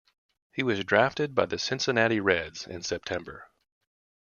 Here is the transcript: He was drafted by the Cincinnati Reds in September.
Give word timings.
He 0.51 0.63
was 0.63 0.83
drafted 0.83 1.35
by 1.35 1.45
the 1.45 1.59
Cincinnati 1.59 2.19
Reds 2.19 2.65
in 2.65 2.81
September. 2.81 3.51